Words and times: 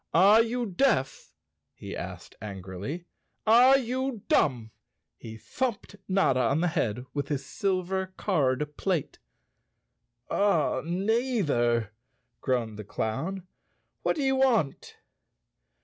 "Are 0.15 0.41
you 0.41 0.65
deaf?" 0.65 1.31
he 1.75 1.95
asked 1.95 2.33
angrily. 2.41 3.05
"Are 3.45 3.77
you 3.77 4.23
dumb?" 4.29 4.71
He 5.15 5.37
thumped 5.37 5.95
Notta 6.07 6.39
on 6.39 6.61
the 6.61 6.69
head 6.69 7.05
with 7.13 7.27
his 7.27 7.45
silver 7.45 8.11
card 8.17 8.75
plate. 8.77 9.19
"Neither," 10.31 11.91
groaned 12.41 12.79
the 12.79 12.83
clown. 12.83 13.45
"What 14.01 14.15
do 14.15 14.23
you 14.23 14.37
want?" 14.37 14.97